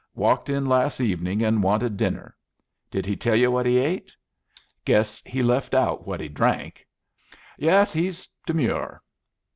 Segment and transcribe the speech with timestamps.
[0.15, 2.35] Walked in last evening and wanted dinner.
[2.89, 4.15] Did he tell you what he ate?
[4.83, 6.87] Guess he left out what he drank.
[7.55, 9.03] Yes, he's demure."